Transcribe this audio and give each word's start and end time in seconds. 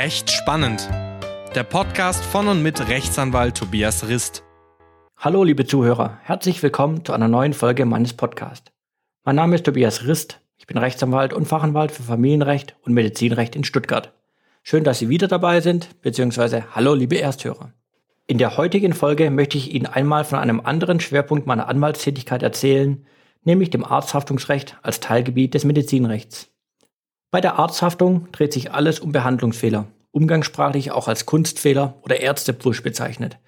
Recht 0.00 0.30
spannend. 0.30 0.88
Der 1.56 1.64
Podcast 1.64 2.24
von 2.24 2.46
und 2.46 2.62
mit 2.62 2.88
Rechtsanwalt 2.88 3.56
Tobias 3.56 4.06
Rist. 4.06 4.44
Hallo 5.16 5.42
liebe 5.42 5.66
Zuhörer, 5.66 6.20
herzlich 6.22 6.62
willkommen 6.62 7.04
zu 7.04 7.12
einer 7.12 7.26
neuen 7.26 7.52
Folge 7.52 7.84
meines 7.84 8.12
Podcasts. 8.12 8.70
Mein 9.24 9.34
Name 9.34 9.56
ist 9.56 9.64
Tobias 9.64 10.06
Rist, 10.06 10.40
ich 10.56 10.68
bin 10.68 10.78
Rechtsanwalt 10.78 11.32
und 11.32 11.46
Fachanwalt 11.46 11.90
für 11.90 12.04
Familienrecht 12.04 12.76
und 12.82 12.94
Medizinrecht 12.94 13.56
in 13.56 13.64
Stuttgart. 13.64 14.12
Schön, 14.62 14.84
dass 14.84 15.00
Sie 15.00 15.08
wieder 15.08 15.26
dabei 15.26 15.60
sind, 15.60 16.00
beziehungsweise 16.00 16.76
hallo 16.76 16.94
liebe 16.94 17.20
Ersthörer. 17.20 17.72
In 18.28 18.38
der 18.38 18.56
heutigen 18.56 18.92
Folge 18.92 19.32
möchte 19.32 19.58
ich 19.58 19.74
Ihnen 19.74 19.86
einmal 19.86 20.22
von 20.22 20.38
einem 20.38 20.60
anderen 20.60 21.00
Schwerpunkt 21.00 21.48
meiner 21.48 21.66
Anwaltstätigkeit 21.66 22.44
erzählen, 22.44 23.04
nämlich 23.42 23.70
dem 23.70 23.84
Arzthaftungsrecht 23.84 24.76
als 24.80 25.00
Teilgebiet 25.00 25.54
des 25.54 25.64
Medizinrechts. 25.64 26.52
Bei 27.30 27.42
der 27.42 27.58
Arzthaftung 27.58 28.32
dreht 28.32 28.54
sich 28.54 28.72
alles 28.72 29.00
um 29.00 29.12
Behandlungsfehler, 29.12 29.86
umgangssprachlich 30.12 30.92
auch 30.92 31.08
als 31.08 31.26
Kunstfehler 31.26 31.94
oder 32.00 32.20
Ärztepfusch 32.20 32.82
bezeichnet. 32.82 33.38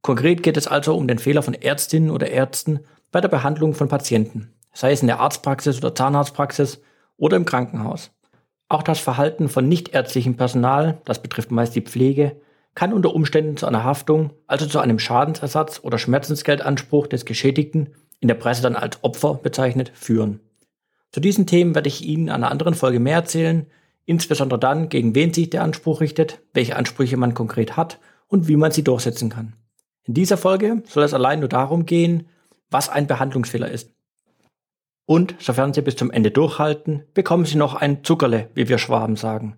Konkret 0.00 0.42
geht 0.42 0.56
es 0.56 0.66
also 0.66 0.96
um 0.96 1.06
den 1.06 1.18
Fehler 1.18 1.42
von 1.42 1.52
Ärztinnen 1.52 2.10
oder 2.10 2.30
Ärzten 2.30 2.80
bei 3.12 3.20
der 3.20 3.28
Behandlung 3.28 3.74
von 3.74 3.88
Patienten, 3.88 4.54
sei 4.72 4.92
es 4.92 5.02
in 5.02 5.06
der 5.06 5.20
Arztpraxis 5.20 5.76
oder 5.76 5.94
Zahnarztpraxis 5.94 6.80
oder 7.18 7.36
im 7.36 7.44
Krankenhaus. 7.44 8.10
Auch 8.70 8.82
das 8.82 9.00
Verhalten 9.00 9.50
von 9.50 9.68
nichtärztlichem 9.68 10.38
Personal, 10.38 11.02
das 11.04 11.20
betrifft 11.20 11.50
meist 11.50 11.74
die 11.74 11.82
Pflege, 11.82 12.40
kann 12.74 12.94
unter 12.94 13.14
Umständen 13.14 13.58
zu 13.58 13.66
einer 13.66 13.84
Haftung, 13.84 14.32
also 14.46 14.64
zu 14.64 14.78
einem 14.78 14.98
Schadensersatz 14.98 15.80
oder 15.82 15.98
Schmerzensgeldanspruch 15.98 17.06
des 17.08 17.26
Geschädigten 17.26 17.90
in 18.20 18.28
der 18.28 18.36
Presse 18.36 18.62
dann 18.62 18.76
als 18.76 19.04
Opfer 19.04 19.34
bezeichnet, 19.34 19.92
führen. 19.94 20.40
Zu 21.12 21.20
diesen 21.20 21.46
Themen 21.46 21.74
werde 21.74 21.88
ich 21.88 22.04
Ihnen 22.04 22.28
in 22.28 22.32
einer 22.32 22.50
anderen 22.50 22.74
Folge 22.74 23.00
mehr 23.00 23.16
erzählen, 23.16 23.66
insbesondere 24.06 24.58
dann, 24.60 24.88
gegen 24.88 25.14
wen 25.14 25.32
sich 25.32 25.50
der 25.50 25.62
Anspruch 25.62 26.00
richtet, 26.00 26.40
welche 26.54 26.76
Ansprüche 26.76 27.16
man 27.16 27.34
konkret 27.34 27.76
hat 27.76 27.98
und 28.28 28.48
wie 28.48 28.56
man 28.56 28.72
sie 28.72 28.84
durchsetzen 28.84 29.28
kann. 29.28 29.54
In 30.04 30.14
dieser 30.14 30.36
Folge 30.36 30.82
soll 30.86 31.04
es 31.04 31.14
allein 31.14 31.40
nur 31.40 31.48
darum 31.48 31.86
gehen, 31.86 32.28
was 32.70 32.88
ein 32.88 33.06
Behandlungsfehler 33.06 33.70
ist. 33.70 33.90
Und, 35.04 35.34
sofern 35.40 35.72
Sie 35.74 35.82
bis 35.82 35.96
zum 35.96 36.10
Ende 36.10 36.30
durchhalten, 36.30 37.02
bekommen 37.14 37.44
Sie 37.44 37.56
noch 37.56 37.74
ein 37.74 38.04
Zuckerle, 38.04 38.48
wie 38.54 38.68
wir 38.68 38.78
Schwaben 38.78 39.16
sagen. 39.16 39.56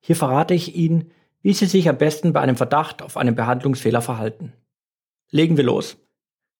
Hier 0.00 0.16
verrate 0.16 0.54
ich 0.54 0.74
Ihnen, 0.74 1.10
wie 1.42 1.52
Sie 1.52 1.66
sich 1.66 1.88
am 1.90 1.98
besten 1.98 2.32
bei 2.32 2.40
einem 2.40 2.56
Verdacht 2.56 3.02
auf 3.02 3.18
einen 3.18 3.34
Behandlungsfehler 3.34 4.00
verhalten. 4.00 4.54
Legen 5.30 5.58
wir 5.58 5.64
los. 5.64 5.98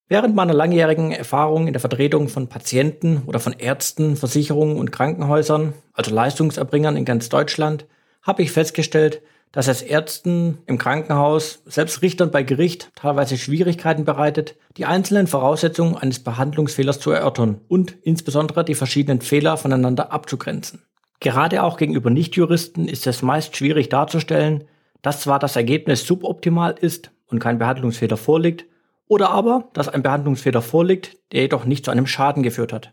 Während 0.06 0.34
meiner 0.34 0.52
langjährigen 0.52 1.12
Erfahrung 1.12 1.66
in 1.66 1.72
der 1.72 1.80
Vertretung 1.80 2.28
von 2.28 2.48
Patienten 2.48 3.22
oder 3.26 3.40
von 3.40 3.54
Ärzten, 3.54 4.16
Versicherungen 4.16 4.76
und 4.76 4.92
Krankenhäusern, 4.92 5.72
also 5.94 6.14
Leistungserbringern 6.14 6.96
in 6.96 7.06
ganz 7.06 7.30
Deutschland, 7.30 7.86
habe 8.22 8.42
ich 8.42 8.52
festgestellt, 8.52 9.22
dass 9.50 9.68
es 9.68 9.82
Ärzten 9.82 10.58
im 10.66 10.78
Krankenhaus, 10.78 11.62
selbst 11.64 12.02
Richtern 12.02 12.30
bei 12.30 12.42
Gericht, 12.42 12.90
teilweise 12.96 13.38
Schwierigkeiten 13.38 14.04
bereitet, 14.04 14.56
die 14.76 14.84
einzelnen 14.84 15.26
Voraussetzungen 15.26 15.96
eines 15.96 16.18
Behandlungsfehlers 16.18 16.98
zu 16.98 17.10
erörtern 17.12 17.60
und 17.68 17.96
insbesondere 18.02 18.64
die 18.64 18.74
verschiedenen 18.74 19.20
Fehler 19.20 19.56
voneinander 19.56 20.12
abzugrenzen. 20.12 20.82
Gerade 21.20 21.62
auch 21.62 21.78
gegenüber 21.78 22.10
Nichtjuristen 22.10 22.88
ist 22.88 23.06
es 23.06 23.22
meist 23.22 23.56
schwierig 23.56 23.88
darzustellen, 23.88 24.64
dass 25.00 25.20
zwar 25.20 25.38
das 25.38 25.56
Ergebnis 25.56 26.04
suboptimal 26.04 26.74
ist 26.78 27.12
und 27.28 27.38
kein 27.38 27.58
Behandlungsfehler 27.58 28.16
vorliegt, 28.16 28.66
oder 29.06 29.30
aber, 29.30 29.68
dass 29.72 29.88
ein 29.88 30.02
Behandlungsfehler 30.02 30.62
vorliegt, 30.62 31.18
der 31.32 31.42
jedoch 31.42 31.64
nicht 31.64 31.84
zu 31.84 31.90
einem 31.90 32.06
Schaden 32.06 32.42
geführt 32.42 32.72
hat. 32.72 32.92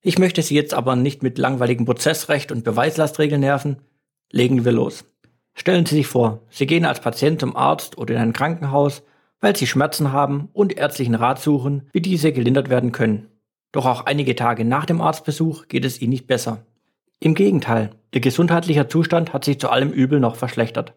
Ich 0.00 0.18
möchte 0.18 0.42
Sie 0.42 0.54
jetzt 0.54 0.74
aber 0.74 0.96
nicht 0.96 1.22
mit 1.22 1.38
langweiligem 1.38 1.86
Prozessrecht 1.86 2.50
und 2.50 2.64
Beweislastregeln 2.64 3.40
nerven. 3.40 3.78
Legen 4.30 4.64
wir 4.64 4.72
los. 4.72 5.04
Stellen 5.54 5.86
Sie 5.86 5.94
sich 5.94 6.06
vor, 6.06 6.40
Sie 6.50 6.66
gehen 6.66 6.84
als 6.84 7.00
Patient 7.00 7.40
zum 7.40 7.56
Arzt 7.56 7.98
oder 7.98 8.14
in 8.14 8.20
ein 8.20 8.32
Krankenhaus, 8.32 9.02
weil 9.40 9.54
Sie 9.54 9.66
Schmerzen 9.66 10.12
haben 10.12 10.48
und 10.52 10.76
ärztlichen 10.76 11.14
Rat 11.14 11.40
suchen, 11.40 11.88
wie 11.92 12.00
diese 12.00 12.32
gelindert 12.32 12.70
werden 12.70 12.92
können. 12.92 13.28
Doch 13.70 13.86
auch 13.86 14.06
einige 14.06 14.34
Tage 14.34 14.64
nach 14.64 14.86
dem 14.86 15.00
Arztbesuch 15.00 15.68
geht 15.68 15.84
es 15.84 16.00
Ihnen 16.00 16.10
nicht 16.10 16.26
besser. 16.26 16.64
Im 17.20 17.34
Gegenteil, 17.34 17.90
Ihr 18.12 18.20
gesundheitlicher 18.20 18.88
Zustand 18.88 19.32
hat 19.32 19.44
sich 19.44 19.60
zu 19.60 19.70
allem 19.70 19.90
Übel 19.90 20.20
noch 20.20 20.36
verschlechtert. 20.36 20.94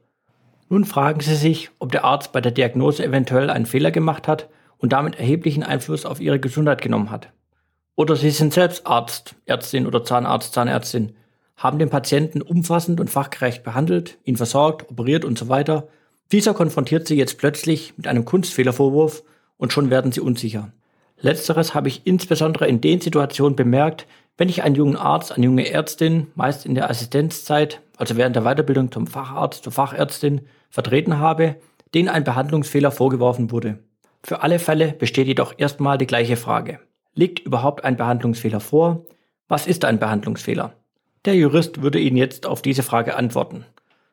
Nun 0.69 0.85
fragen 0.85 1.19
Sie 1.19 1.35
sich, 1.35 1.69
ob 1.79 1.91
der 1.91 2.03
Arzt 2.03 2.31
bei 2.31 2.41
der 2.41 2.51
Diagnose 2.51 3.03
eventuell 3.03 3.49
einen 3.49 3.65
Fehler 3.65 3.91
gemacht 3.91 4.27
hat 4.27 4.49
und 4.77 4.93
damit 4.93 5.19
erheblichen 5.19 5.63
Einfluss 5.63 6.05
auf 6.05 6.19
Ihre 6.19 6.39
Gesundheit 6.39 6.81
genommen 6.81 7.11
hat. 7.11 7.29
Oder 7.95 8.15
Sie 8.15 8.31
sind 8.31 8.53
selbst 8.53 8.87
Arzt, 8.87 9.35
Ärztin 9.45 9.87
oder 9.87 10.03
Zahnarzt, 10.03 10.53
Zahnärztin, 10.53 11.15
haben 11.55 11.79
den 11.79 11.89
Patienten 11.89 12.41
umfassend 12.41 12.99
und 12.99 13.09
fachgerecht 13.09 13.63
behandelt, 13.63 14.17
ihn 14.25 14.35
versorgt, 14.35 14.89
operiert 14.89 15.23
und 15.23 15.37
so 15.37 15.47
weiter. 15.47 15.87
Dieser 16.31 16.53
konfrontiert 16.53 17.07
Sie 17.07 17.15
jetzt 17.15 17.37
plötzlich 17.37 17.93
mit 17.95 18.07
einem 18.07 18.25
Kunstfehlervorwurf 18.25 19.23
und 19.57 19.71
schon 19.71 19.89
werden 19.89 20.11
Sie 20.11 20.19
unsicher. 20.19 20.71
Letzteres 21.19 21.73
habe 21.73 21.87
ich 21.87 22.05
insbesondere 22.05 22.67
in 22.67 22.81
den 22.81 22.99
Situationen 22.99 23.55
bemerkt, 23.55 24.05
wenn 24.37 24.49
ich 24.49 24.63
einen 24.63 24.75
jungen 24.75 24.97
Arzt, 24.97 25.31
eine 25.31 25.45
junge 25.45 25.69
Ärztin, 25.69 26.27
meist 26.35 26.65
in 26.65 26.75
der 26.75 26.89
Assistenzzeit, 26.89 27.81
also 27.97 28.17
während 28.17 28.35
der 28.35 28.43
Weiterbildung 28.43 28.91
zum 28.91 29.07
Facharzt, 29.07 29.63
zur 29.63 29.71
Fachärztin, 29.71 30.41
vertreten 30.69 31.19
habe, 31.19 31.55
denen 31.93 32.09
ein 32.09 32.23
Behandlungsfehler 32.23 32.91
vorgeworfen 32.91 33.51
wurde. 33.51 33.79
Für 34.23 34.41
alle 34.41 34.59
Fälle 34.59 34.91
besteht 34.91 35.27
jedoch 35.27 35.53
erstmal 35.57 35.97
die 35.97 36.07
gleiche 36.07 36.35
Frage. 36.35 36.79
Liegt 37.13 37.39
überhaupt 37.39 37.85
ein 37.85 37.95
Behandlungsfehler 37.95 38.59
vor? 38.59 39.05
Was 39.47 39.67
ist 39.67 39.85
ein 39.85 39.99
Behandlungsfehler? 39.99 40.73
Der 41.23 41.35
Jurist 41.35 41.81
würde 41.81 41.99
Ihnen 41.99 42.17
jetzt 42.17 42.45
auf 42.45 42.61
diese 42.61 42.83
Frage 42.83 43.15
antworten. 43.15 43.65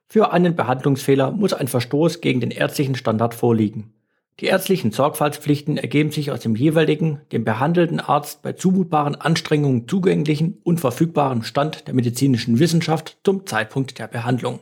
Für 0.07 0.33
einen 0.33 0.55
Behandlungsfehler 0.55 1.31
muss 1.31 1.53
ein 1.53 1.69
Verstoß 1.69 2.21
gegen 2.21 2.41
den 2.41 2.51
ärztlichen 2.51 2.95
Standard 2.95 3.35
vorliegen. 3.35 3.93
Die 4.41 4.47
ärztlichen 4.47 4.91
Sorgfaltspflichten 4.91 5.77
ergeben 5.77 6.11
sich 6.11 6.31
aus 6.31 6.41
dem 6.41 6.57
jeweiligen, 6.57 7.21
dem 7.33 7.45
behandelten 7.45 8.01
Arzt 8.01 8.43
bei 8.43 8.55
zumutbaren 8.55 9.15
Anstrengungen 9.15 9.87
zugänglichen 9.87 10.59
und 10.65 10.81
verfügbaren 10.81 11.45
Stand 11.45 11.87
der 11.87 11.95
medizinischen 11.95 12.59
Wissenschaft 12.59 13.19
zum 13.25 13.47
Zeitpunkt 13.47 13.99
der 13.99 14.09
Behandlung. 14.09 14.61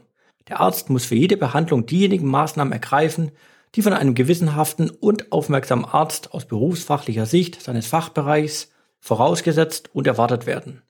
Der 0.49 0.61
Arzt 0.61 0.91
muss 0.91 1.05
für 1.05 1.15
jede 1.15 1.37
Behandlung 1.37 1.87
diejenigen 1.87 2.27
Maßnahmen 2.27 2.73
ergreifen, 2.73 3.31
die 3.77 3.83
von 3.83 3.93
einem 3.93 4.15
gewissenhaften 4.15 4.91
und 4.91 5.31
aufmerksamen 5.31 5.85
Arzt 5.85 6.35
aus 6.35 6.47
berufsfachlicher 6.47 7.27
Sicht 7.27 7.63
seines 7.63 7.87
Fachbereichs 7.87 8.73
vorausgesetzt 8.99 9.91
und 9.95 10.07
erwartet 10.07 10.47
werden. 10.47 10.83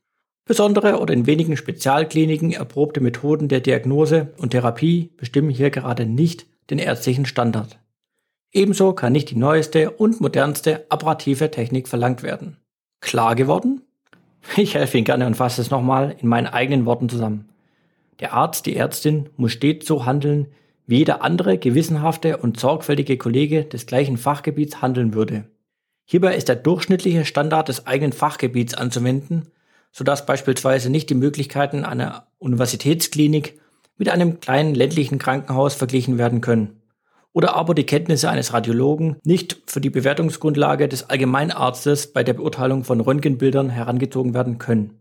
Besondere 0.46 0.98
oder 0.98 1.12
in 1.14 1.26
wenigen 1.26 1.56
Spezialkliniken 1.56 2.52
erprobte 2.52 3.00
Methoden 3.00 3.48
der 3.48 3.60
Diagnose 3.60 4.32
und 4.38 4.50
Therapie 4.50 5.12
bestimmen 5.16 5.50
hier 5.50 5.70
gerade 5.70 6.06
nicht 6.06 6.46
den 6.70 6.78
ärztlichen 6.78 7.26
Standard. 7.26 7.79
Ebenso 8.52 8.92
kann 8.94 9.12
nicht 9.12 9.30
die 9.30 9.36
neueste 9.36 9.92
und 9.92 10.20
modernste 10.20 10.84
apparative 10.88 11.52
Technik 11.52 11.86
verlangt 11.86 12.24
werden. 12.24 12.56
Klar 13.00 13.36
geworden? 13.36 13.82
Ich 14.56 14.74
helfe 14.74 14.98
Ihnen 14.98 15.04
gerne 15.04 15.26
und 15.26 15.36
fasse 15.36 15.60
es 15.60 15.70
nochmal 15.70 16.16
in 16.18 16.28
meinen 16.28 16.48
eigenen 16.48 16.84
Worten 16.84 17.08
zusammen. 17.08 17.48
Der 18.18 18.32
Arzt, 18.32 18.66
die 18.66 18.74
Ärztin 18.74 19.28
muss 19.36 19.52
stets 19.52 19.86
so 19.86 20.04
handeln, 20.04 20.48
wie 20.86 20.98
jeder 20.98 21.22
andere 21.22 21.58
gewissenhafte 21.58 22.38
und 22.38 22.58
sorgfältige 22.58 23.16
Kollege 23.18 23.64
des 23.64 23.86
gleichen 23.86 24.16
Fachgebiets 24.16 24.82
handeln 24.82 25.14
würde. 25.14 25.44
Hierbei 26.04 26.34
ist 26.34 26.48
der 26.48 26.56
durchschnittliche 26.56 27.24
Standard 27.24 27.68
des 27.68 27.86
eigenen 27.86 28.12
Fachgebiets 28.12 28.74
anzuwenden, 28.74 29.46
sodass 29.92 30.26
beispielsweise 30.26 30.90
nicht 30.90 31.08
die 31.08 31.14
Möglichkeiten 31.14 31.84
einer 31.84 32.26
Universitätsklinik 32.38 33.60
mit 33.96 34.08
einem 34.08 34.40
kleinen 34.40 34.74
ländlichen 34.74 35.18
Krankenhaus 35.18 35.74
verglichen 35.74 36.18
werden 36.18 36.40
können 36.40 36.79
oder 37.32 37.54
aber 37.54 37.74
die 37.74 37.86
Kenntnisse 37.86 38.28
eines 38.28 38.52
Radiologen 38.52 39.16
nicht 39.24 39.62
für 39.66 39.80
die 39.80 39.90
Bewertungsgrundlage 39.90 40.88
des 40.88 41.08
Allgemeinarztes 41.08 42.12
bei 42.12 42.24
der 42.24 42.34
Beurteilung 42.34 42.84
von 42.84 43.00
Röntgenbildern 43.00 43.70
herangezogen 43.70 44.34
werden 44.34 44.58
können. 44.58 44.98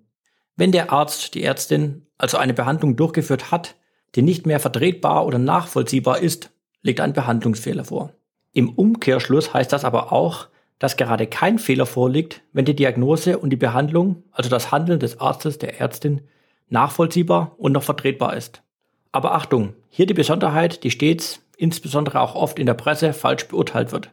Wenn 0.55 0.71
der 0.71 0.91
Arzt, 0.91 1.35
die 1.35 1.43
Ärztin 1.43 2.05
also 2.17 2.37
eine 2.37 2.53
Behandlung 2.53 2.95
durchgeführt 2.95 3.51
hat, 3.51 3.75
die 4.15 4.21
nicht 4.21 4.45
mehr 4.45 4.59
vertretbar 4.59 5.25
oder 5.25 5.39
nachvollziehbar 5.39 6.19
ist, 6.19 6.51
liegt 6.81 6.99
ein 6.99 7.13
Behandlungsfehler 7.13 7.85
vor. 7.85 8.13
Im 8.51 8.69
Umkehrschluss 8.69 9.53
heißt 9.53 9.71
das 9.71 9.85
aber 9.85 10.11
auch, 10.11 10.47
dass 10.79 10.97
gerade 10.97 11.27
kein 11.27 11.59
Fehler 11.59 11.85
vorliegt, 11.85 12.41
wenn 12.53 12.65
die 12.65 12.75
Diagnose 12.75 13.37
und 13.37 13.49
die 13.49 13.57
Behandlung, 13.57 14.23
also 14.31 14.49
das 14.49 14.71
Handeln 14.71 14.99
des 14.99 15.19
Arztes, 15.19 15.59
der 15.59 15.79
Ärztin, 15.79 16.21
nachvollziehbar 16.69 17.55
und 17.57 17.73
noch 17.73 17.83
vertretbar 17.83 18.35
ist. 18.35 18.63
Aber 19.11 19.33
Achtung, 19.33 19.73
hier 19.89 20.05
die 20.05 20.13
Besonderheit, 20.13 20.83
die 20.83 20.91
stets 20.91 21.41
insbesondere 21.59 22.21
auch 22.21 22.35
oft 22.35 22.57
in 22.57 22.65
der 22.65 22.73
Presse, 22.73 23.13
falsch 23.13 23.47
beurteilt 23.47 23.91
wird. 23.91 24.11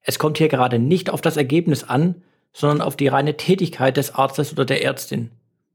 Es 0.00 0.18
kommt 0.18 0.38
hier 0.38 0.48
gerade 0.48 0.78
nicht 0.78 1.10
auf 1.10 1.20
das 1.20 1.36
Ergebnis 1.36 1.84
an, 1.84 2.22
sondern 2.52 2.80
auf 2.80 2.96
die 2.96 3.08
reine 3.08 3.36
Tätigkeit 3.36 3.96
des 3.96 4.14
Arztes 4.14 4.52
oder 4.52 4.64
der 4.64 4.84
Ärztin. 4.84 5.30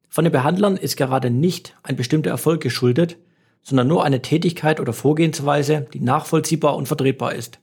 Von 0.10 0.26
den 0.26 0.34
Behandlern 0.34 0.78
ist 0.78 0.98
gerade 0.98 1.30
nicht 1.30 1.76
ein 1.84 1.96
bestimmter 1.96 2.30
Erfolg 2.30 2.62
geschuldet, 2.62 3.18
sondern 3.64 3.88
nur 3.88 4.04
eine 4.04 4.22
Tätigkeit 4.22 4.80
oder 4.80 4.94
Vorgehensweise, 4.94 5.88
die 5.94 6.00
nachvollziehbar 6.00 6.76
und 6.76 6.88
vertretbar 6.88 7.34
ist. 7.34 7.60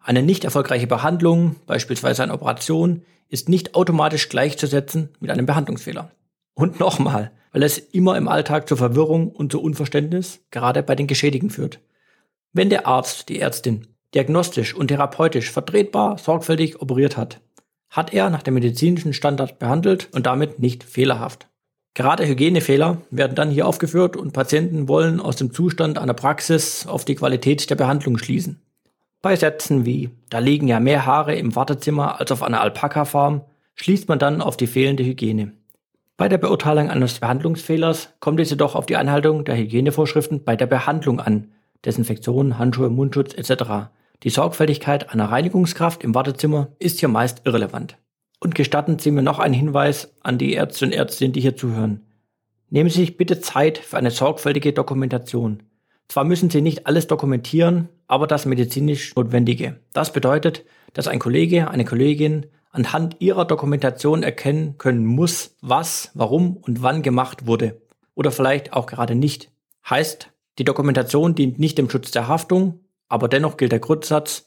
Eine 0.00 0.22
nicht 0.22 0.44
erfolgreiche 0.44 0.86
Behandlung, 0.86 1.56
beispielsweise 1.66 2.22
eine 2.22 2.34
Operation, 2.34 3.02
ist 3.28 3.48
nicht 3.48 3.74
automatisch 3.74 4.28
gleichzusetzen 4.28 5.08
mit 5.20 5.30
einem 5.30 5.46
Behandlungsfehler. 5.46 6.10
Und 6.54 6.78
nochmal, 6.78 7.30
weil 7.52 7.62
es 7.62 7.78
immer 7.78 8.16
im 8.16 8.28
Alltag 8.28 8.68
zur 8.68 8.76
Verwirrung 8.76 9.30
und 9.30 9.52
zu 9.52 9.60
Unverständnis, 9.60 10.40
gerade 10.50 10.82
bei 10.82 10.94
den 10.94 11.06
Geschädigten 11.06 11.50
führt. 11.50 11.80
Wenn 12.56 12.70
der 12.70 12.86
Arzt, 12.86 13.28
die 13.28 13.40
Ärztin, 13.40 13.88
diagnostisch 14.14 14.76
und 14.76 14.86
therapeutisch 14.86 15.50
vertretbar 15.50 16.18
sorgfältig 16.18 16.80
operiert 16.80 17.16
hat, 17.16 17.40
hat 17.90 18.14
er 18.14 18.30
nach 18.30 18.44
dem 18.44 18.54
medizinischen 18.54 19.12
Standard 19.12 19.58
behandelt 19.58 20.08
und 20.12 20.26
damit 20.26 20.60
nicht 20.60 20.84
fehlerhaft. 20.84 21.48
Gerade 21.94 22.24
Hygienefehler 22.24 22.98
werden 23.10 23.34
dann 23.34 23.50
hier 23.50 23.66
aufgeführt 23.66 24.16
und 24.16 24.32
Patienten 24.32 24.86
wollen 24.86 25.20
aus 25.20 25.34
dem 25.34 25.52
Zustand 25.52 25.98
einer 25.98 26.14
Praxis 26.14 26.86
auf 26.86 27.04
die 27.04 27.16
Qualität 27.16 27.68
der 27.70 27.74
Behandlung 27.74 28.18
schließen. 28.18 28.62
Bei 29.20 29.34
Sätzen 29.34 29.84
wie 29.84 30.10
da 30.30 30.38
liegen 30.38 30.68
ja 30.68 30.78
mehr 30.78 31.06
Haare 31.06 31.34
im 31.34 31.56
Wartezimmer 31.56 32.20
als 32.20 32.30
auf 32.30 32.44
einer 32.44 32.60
Alpaka-Farm 32.60 33.42
schließt 33.74 34.08
man 34.08 34.20
dann 34.20 34.40
auf 34.40 34.56
die 34.56 34.68
fehlende 34.68 35.02
Hygiene. 35.04 35.54
Bei 36.16 36.28
der 36.28 36.38
Beurteilung 36.38 36.88
eines 36.88 37.18
Behandlungsfehlers 37.18 38.10
kommt 38.20 38.38
es 38.38 38.50
jedoch 38.50 38.76
auf 38.76 38.86
die 38.86 38.96
Einhaltung 38.96 39.44
der 39.44 39.56
Hygienevorschriften 39.56 40.44
bei 40.44 40.54
der 40.54 40.66
Behandlung 40.66 41.18
an, 41.18 41.50
Desinfektion, 41.84 42.58
Handschuhe, 42.58 42.90
Mundschutz 42.90 43.34
etc. 43.34 43.90
Die 44.22 44.30
Sorgfältigkeit 44.30 45.10
einer 45.10 45.26
Reinigungskraft 45.26 46.02
im 46.02 46.14
Wartezimmer 46.14 46.68
ist 46.78 47.00
hier 47.00 47.08
meist 47.08 47.42
irrelevant. 47.44 47.98
Und 48.40 48.54
gestatten 48.54 48.98
Sie 48.98 49.10
mir 49.10 49.22
noch 49.22 49.38
einen 49.38 49.54
Hinweis 49.54 50.14
an 50.22 50.38
die 50.38 50.52
Ärzte 50.52 50.86
und 50.86 50.92
Ärztinnen, 50.92 51.32
die 51.32 51.40
hier 51.40 51.56
zuhören. 51.56 52.00
Nehmen 52.70 52.90
Sie 52.90 53.00
sich 53.00 53.16
bitte 53.16 53.40
Zeit 53.40 53.78
für 53.78 53.96
eine 53.96 54.10
sorgfältige 54.10 54.72
Dokumentation. 54.72 55.62
Zwar 56.08 56.24
müssen 56.24 56.50
Sie 56.50 56.60
nicht 56.60 56.86
alles 56.86 57.06
dokumentieren, 57.06 57.88
aber 58.06 58.26
das 58.26 58.46
medizinisch 58.46 59.14
Notwendige. 59.14 59.80
Das 59.92 60.12
bedeutet, 60.12 60.64
dass 60.92 61.08
ein 61.08 61.18
Kollege, 61.18 61.70
eine 61.70 61.84
Kollegin 61.84 62.46
anhand 62.70 63.16
ihrer 63.20 63.44
Dokumentation 63.44 64.22
erkennen 64.22 64.76
können 64.78 65.06
muss, 65.06 65.56
was, 65.60 66.10
warum 66.14 66.56
und 66.56 66.82
wann 66.82 67.02
gemacht 67.02 67.46
wurde. 67.46 67.80
Oder 68.14 68.30
vielleicht 68.30 68.72
auch 68.72 68.86
gerade 68.86 69.14
nicht. 69.14 69.50
Heißt, 69.88 70.32
die 70.58 70.64
Dokumentation 70.64 71.34
dient 71.34 71.58
nicht 71.58 71.78
dem 71.78 71.90
Schutz 71.90 72.10
der 72.10 72.28
Haftung, 72.28 72.80
aber 73.08 73.28
dennoch 73.28 73.56
gilt 73.56 73.72
der 73.72 73.80
Grundsatz, 73.80 74.46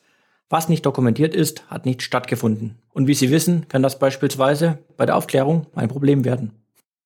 was 0.49 0.69
nicht 0.69 0.85
dokumentiert 0.85 1.35
ist, 1.35 1.69
hat 1.69 1.85
nicht 1.85 2.01
stattgefunden. 2.01 2.77
Und 2.93 3.07
wie 3.07 3.13
Sie 3.13 3.31
wissen, 3.31 3.67
kann 3.67 3.83
das 3.83 3.99
beispielsweise 3.99 4.79
bei 4.95 5.05
der 5.05 5.17
Aufklärung 5.17 5.67
ein 5.75 5.89
Problem 5.89 6.23
werden. 6.23 6.51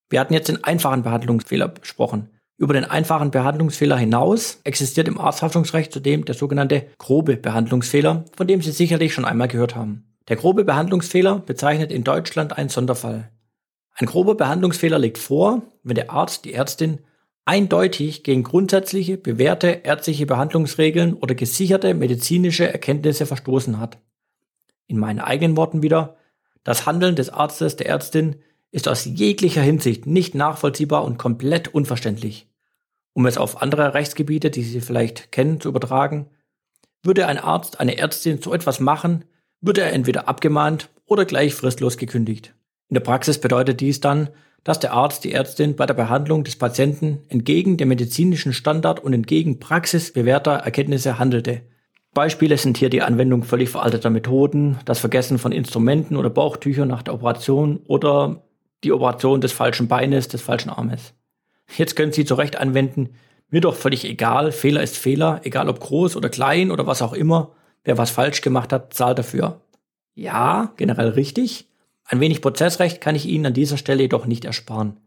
Wir 0.08 0.20
hatten 0.20 0.34
jetzt 0.34 0.48
den 0.48 0.62
einfachen 0.62 1.02
Behandlungsfehler 1.02 1.68
besprochen. 1.68 2.30
Über 2.56 2.74
den 2.74 2.84
einfachen 2.84 3.32
Behandlungsfehler 3.32 3.96
hinaus 3.96 4.60
existiert 4.62 5.08
im 5.08 5.18
Arzthaftungsrecht 5.18 5.92
zudem 5.92 6.24
der 6.24 6.36
sogenannte 6.36 6.86
grobe 6.98 7.36
Behandlungsfehler, 7.36 8.24
von 8.36 8.46
dem 8.46 8.62
Sie 8.62 8.70
sicherlich 8.70 9.12
schon 9.12 9.24
einmal 9.24 9.48
gehört 9.48 9.74
haben. 9.74 10.04
Der 10.28 10.36
grobe 10.36 10.64
Behandlungsfehler 10.64 11.40
bezeichnet 11.40 11.90
in 11.90 12.04
Deutschland 12.04 12.56
einen 12.56 12.68
Sonderfall. 12.68 13.30
Ein 13.94 14.06
grober 14.06 14.36
Behandlungsfehler 14.36 14.98
liegt 14.98 15.18
vor, 15.18 15.62
wenn 15.82 15.96
der 15.96 16.12
Arzt, 16.12 16.44
die 16.44 16.54
Ärztin 16.54 17.00
eindeutig 17.44 18.22
gegen 18.22 18.42
grundsätzliche, 18.42 19.16
bewährte 19.18 19.68
ärztliche 19.84 20.26
Behandlungsregeln 20.26 21.14
oder 21.14 21.34
gesicherte 21.34 21.94
medizinische 21.94 22.70
Erkenntnisse 22.70 23.26
verstoßen 23.26 23.78
hat. 23.78 23.98
In 24.86 24.98
meinen 24.98 25.20
eigenen 25.20 25.56
Worten 25.56 25.82
wieder, 25.82 26.16
das 26.64 26.86
Handeln 26.86 27.16
des 27.16 27.30
Arztes, 27.30 27.76
der 27.76 27.88
Ärztin 27.88 28.36
ist 28.70 28.88
aus 28.88 29.04
jeglicher 29.04 29.62
Hinsicht 29.62 30.06
nicht 30.06 30.34
nachvollziehbar 30.34 31.04
und 31.04 31.18
komplett 31.18 31.68
unverständlich. 31.68 32.48
Um 33.12 33.26
es 33.26 33.36
auf 33.36 33.60
andere 33.60 33.94
Rechtsgebiete, 33.94 34.50
die 34.50 34.62
Sie 34.62 34.80
vielleicht 34.80 35.32
kennen, 35.32 35.60
zu 35.60 35.68
übertragen, 35.68 36.30
würde 37.02 37.26
ein 37.26 37.38
Arzt 37.38 37.80
eine 37.80 37.98
Ärztin 37.98 38.40
so 38.40 38.54
etwas 38.54 38.80
machen, 38.80 39.24
würde 39.60 39.82
er 39.82 39.92
entweder 39.92 40.28
abgemahnt 40.28 40.88
oder 41.04 41.24
gleich 41.24 41.54
fristlos 41.54 41.98
gekündigt. 41.98 42.54
In 42.88 42.94
der 42.94 43.00
Praxis 43.00 43.38
bedeutet 43.38 43.80
dies 43.80 44.00
dann, 44.00 44.30
dass 44.64 44.78
der 44.78 44.92
Arzt 44.92 45.24
die 45.24 45.32
Ärztin 45.32 45.76
bei 45.76 45.86
der 45.86 45.94
Behandlung 45.94 46.44
des 46.44 46.56
Patienten 46.56 47.20
entgegen 47.28 47.76
dem 47.76 47.88
medizinischen 47.88 48.52
Standard 48.52 49.00
und 49.00 49.12
entgegen 49.12 49.58
praxisbewährter 49.58 50.52
Erkenntnisse 50.52 51.18
handelte. 51.18 51.62
Beispiele 52.14 52.58
sind 52.58 52.76
hier 52.76 52.90
die 52.90 53.02
Anwendung 53.02 53.42
völlig 53.42 53.70
veralteter 53.70 54.10
Methoden, 54.10 54.78
das 54.84 54.98
Vergessen 54.98 55.38
von 55.38 55.50
Instrumenten 55.50 56.16
oder 56.16 56.30
Bauchtüchern 56.30 56.88
nach 56.88 57.02
der 57.02 57.14
Operation 57.14 57.80
oder 57.86 58.42
die 58.84 58.92
Operation 58.92 59.40
des 59.40 59.52
falschen 59.52 59.88
Beines, 59.88 60.28
des 60.28 60.42
falschen 60.42 60.70
Armes. 60.70 61.14
Jetzt 61.76 61.96
können 61.96 62.12
Sie 62.12 62.24
zu 62.24 62.34
Recht 62.34 62.56
anwenden, 62.56 63.14
mir 63.48 63.60
doch 63.60 63.74
völlig 63.74 64.04
egal, 64.04 64.52
Fehler 64.52 64.82
ist 64.82 64.96
Fehler, 64.96 65.40
egal 65.44 65.68
ob 65.68 65.80
groß 65.80 66.16
oder 66.16 66.28
klein 66.28 66.70
oder 66.70 66.86
was 66.86 67.02
auch 67.02 67.12
immer, 67.12 67.52
wer 67.84 67.98
was 67.98 68.10
falsch 68.10 68.40
gemacht 68.40 68.72
hat, 68.72 68.94
zahlt 68.94 69.18
dafür. 69.18 69.60
Ja, 70.14 70.72
generell 70.76 71.10
richtig, 71.10 71.68
ein 72.12 72.20
wenig 72.20 72.42
Prozessrecht 72.42 73.00
kann 73.00 73.16
ich 73.16 73.24
Ihnen 73.24 73.46
an 73.46 73.54
dieser 73.54 73.78
Stelle 73.78 74.02
jedoch 74.02 74.26
nicht 74.26 74.44
ersparen. 74.44 75.00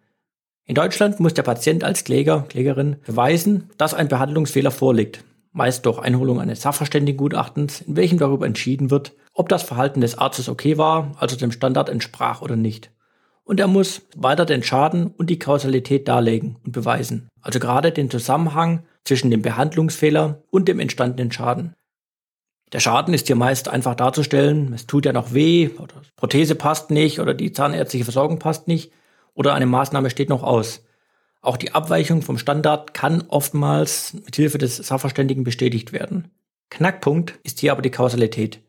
In 0.65 0.73
Deutschland 0.73 1.19
muss 1.19 1.35
der 1.35 1.43
Patient 1.43 1.83
als 1.83 2.03
Kläger, 2.03 2.45
Klägerin 2.49 2.95
beweisen, 3.05 3.69
dass 3.77 3.93
ein 3.93 4.07
Behandlungsfehler 4.07 4.71
vorliegt, 4.71 5.23
meist 5.51 5.85
durch 5.85 5.99
Einholung 5.99 6.41
eines 6.41 6.61
Sachverständigengutachtens, 6.61 7.81
in 7.81 7.95
welchem 7.95 8.17
darüber 8.17 8.47
entschieden 8.47 8.89
wird, 8.89 9.13
ob 9.33 9.49
das 9.49 9.61
Verhalten 9.61 10.01
des 10.01 10.17
Arztes 10.17 10.49
okay 10.49 10.79
war, 10.79 11.11
also 11.19 11.35
dem 11.35 11.51
Standard 11.51 11.89
entsprach 11.89 12.41
oder 12.41 12.55
nicht. 12.55 12.89
Und 13.43 13.59
er 13.59 13.67
muss 13.67 14.01
weiter 14.15 14.47
den 14.47 14.63
Schaden 14.63 15.05
und 15.05 15.29
die 15.29 15.37
Kausalität 15.37 16.07
darlegen 16.07 16.57
und 16.65 16.71
beweisen, 16.71 17.29
also 17.39 17.59
gerade 17.59 17.91
den 17.91 18.09
Zusammenhang 18.09 18.83
zwischen 19.03 19.29
dem 19.29 19.43
Behandlungsfehler 19.43 20.41
und 20.49 20.67
dem 20.67 20.79
entstandenen 20.79 21.31
Schaden. 21.31 21.75
Der 22.75 22.81
Schaden 22.81 23.13
ist 23.13 23.27
hier 23.27 23.37
meist 23.37 23.69
einfach 23.69 23.95
darzustellen, 23.95 24.73
es 24.73 24.85
tut 24.85 25.05
ja 25.05 25.13
noch 25.13 25.33
weh, 25.33 25.69
oder 25.77 25.95
die 26.03 26.11
Prothese 26.17 26.55
passt 26.55 26.91
nicht, 26.91 27.21
oder 27.21 27.33
die 27.33 27.53
zahnärztliche 27.53 28.03
Versorgung 28.03 28.37
passt 28.37 28.67
nicht, 28.67 28.91
oder 29.33 29.53
eine 29.53 29.65
Maßnahme 29.65 30.09
steht 30.09 30.27
noch 30.27 30.43
aus. 30.43 30.83
Auch 31.39 31.55
die 31.55 31.73
Abweichung 31.73 32.21
vom 32.21 32.37
Standard 32.37 32.93
kann 32.93 33.23
oftmals 33.29 34.13
mit 34.15 34.35
Hilfe 34.35 34.57
des 34.57 34.75
Sachverständigen 34.75 35.45
bestätigt 35.45 35.93
werden. 35.93 36.31
Knackpunkt 36.69 37.39
ist 37.43 37.61
hier 37.61 37.71
aber 37.71 37.81
die 37.81 37.91
Kausalität. 37.91 38.59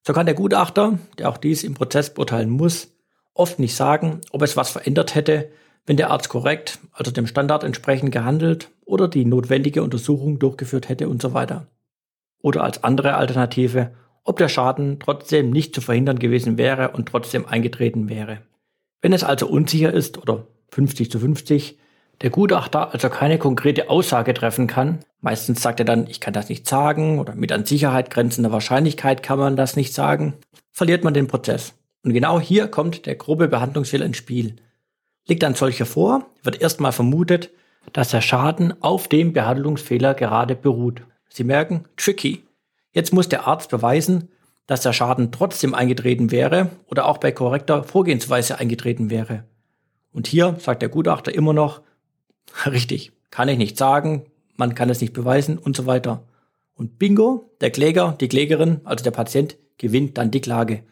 So 0.00 0.14
kann 0.14 0.24
der 0.24 0.34
Gutachter, 0.34 0.98
der 1.18 1.28
auch 1.28 1.36
dies 1.36 1.62
im 1.62 1.74
Prozess 1.74 2.14
beurteilen 2.14 2.48
muss, 2.48 2.88
oft 3.34 3.58
nicht 3.58 3.76
sagen, 3.76 4.22
ob 4.30 4.40
es 4.40 4.56
was 4.56 4.70
verändert 4.70 5.14
hätte, 5.14 5.50
wenn 5.84 5.98
der 5.98 6.10
Arzt 6.10 6.30
korrekt, 6.30 6.78
also 6.90 7.10
dem 7.10 7.26
Standard 7.26 7.64
entsprechend 7.64 8.12
gehandelt 8.12 8.70
oder 8.86 9.08
die 9.08 9.26
notwendige 9.26 9.82
Untersuchung 9.82 10.38
durchgeführt 10.38 10.88
hätte 10.88 11.10
und 11.10 11.20
so 11.20 11.34
weiter 11.34 11.66
oder 12.42 12.64
als 12.64 12.84
andere 12.84 13.14
Alternative, 13.14 13.92
ob 14.24 14.36
der 14.36 14.48
Schaden 14.48 15.00
trotzdem 15.00 15.50
nicht 15.50 15.74
zu 15.74 15.80
verhindern 15.80 16.18
gewesen 16.18 16.58
wäre 16.58 16.90
und 16.90 17.08
trotzdem 17.08 17.46
eingetreten 17.46 18.08
wäre. 18.08 18.42
Wenn 19.00 19.12
es 19.12 19.24
also 19.24 19.48
unsicher 19.48 19.92
ist 19.92 20.18
oder 20.18 20.46
50 20.70 21.10
zu 21.10 21.18
50, 21.18 21.78
der 22.20 22.30
Gutachter 22.30 22.92
also 22.92 23.08
keine 23.08 23.38
konkrete 23.38 23.90
Aussage 23.90 24.32
treffen 24.32 24.68
kann, 24.68 25.00
meistens 25.20 25.60
sagt 25.60 25.80
er 25.80 25.86
dann, 25.86 26.06
ich 26.06 26.20
kann 26.20 26.34
das 26.34 26.48
nicht 26.48 26.68
sagen 26.68 27.18
oder 27.18 27.34
mit 27.34 27.50
an 27.50 27.64
Sicherheit 27.64 28.10
grenzender 28.10 28.52
Wahrscheinlichkeit 28.52 29.22
kann 29.22 29.38
man 29.38 29.56
das 29.56 29.74
nicht 29.74 29.92
sagen, 29.92 30.34
verliert 30.70 31.02
man 31.02 31.14
den 31.14 31.26
Prozess. 31.26 31.74
Und 32.04 32.12
genau 32.12 32.40
hier 32.40 32.68
kommt 32.68 33.06
der 33.06 33.16
grobe 33.16 33.48
Behandlungsfehler 33.48 34.06
ins 34.06 34.16
Spiel. 34.16 34.56
Liegt 35.26 35.44
ein 35.44 35.54
solcher 35.54 35.86
vor, 35.86 36.26
wird 36.42 36.60
erstmal 36.60 36.92
vermutet, 36.92 37.50
dass 37.92 38.10
der 38.10 38.20
Schaden 38.20 38.74
auf 38.82 39.08
dem 39.08 39.32
Behandlungsfehler 39.32 40.14
gerade 40.14 40.54
beruht. 40.54 41.02
Sie 41.32 41.44
merken, 41.44 41.84
tricky. 41.96 42.44
Jetzt 42.92 43.14
muss 43.14 43.28
der 43.28 43.46
Arzt 43.46 43.70
beweisen, 43.70 44.28
dass 44.66 44.82
der 44.82 44.92
Schaden 44.92 45.32
trotzdem 45.32 45.74
eingetreten 45.74 46.30
wäre 46.30 46.70
oder 46.86 47.06
auch 47.06 47.18
bei 47.18 47.32
korrekter 47.32 47.84
Vorgehensweise 47.84 48.58
eingetreten 48.58 49.08
wäre. 49.08 49.44
Und 50.12 50.26
hier 50.26 50.56
sagt 50.58 50.82
der 50.82 50.90
Gutachter 50.90 51.34
immer 51.34 51.54
noch, 51.54 51.80
richtig, 52.66 53.12
kann 53.30 53.48
ich 53.48 53.56
nicht 53.56 53.78
sagen, 53.78 54.26
man 54.56 54.74
kann 54.74 54.90
es 54.90 55.00
nicht 55.00 55.14
beweisen 55.14 55.56
und 55.56 55.74
so 55.74 55.86
weiter. 55.86 56.24
Und 56.74 56.98
bingo, 56.98 57.50
der 57.62 57.70
Kläger, 57.70 58.14
die 58.20 58.28
Klägerin, 58.28 58.80
also 58.84 59.02
der 59.02 59.10
Patient, 59.10 59.56
gewinnt 59.78 60.18
dann 60.18 60.30
die 60.30 60.40
Klage. 60.40 60.82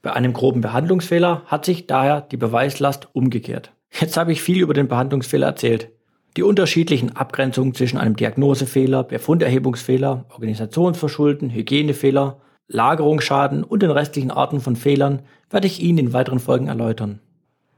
Bei 0.00 0.12
einem 0.12 0.32
groben 0.32 0.62
Behandlungsfehler 0.62 1.42
hat 1.46 1.64
sich 1.66 1.86
daher 1.86 2.22
die 2.22 2.36
Beweislast 2.36 3.08
umgekehrt. 3.12 3.72
Jetzt 3.90 4.16
habe 4.16 4.32
ich 4.32 4.42
viel 4.42 4.60
über 4.60 4.74
den 4.74 4.88
Behandlungsfehler 4.88 5.46
erzählt. 5.46 5.90
Die 6.36 6.42
unterschiedlichen 6.42 7.14
Abgrenzungen 7.14 7.74
zwischen 7.74 7.96
einem 7.96 8.16
Diagnosefehler, 8.16 9.04
Befunderhebungsfehler, 9.04 10.24
Organisationsverschulden, 10.30 11.50
Hygienefehler, 11.50 12.40
Lagerungsschaden 12.66 13.62
und 13.62 13.82
den 13.82 13.92
restlichen 13.92 14.32
Arten 14.32 14.60
von 14.60 14.74
Fehlern 14.74 15.22
werde 15.50 15.68
ich 15.68 15.80
Ihnen 15.80 15.98
in 15.98 16.12
weiteren 16.12 16.40
Folgen 16.40 16.66
erläutern. 16.66 17.20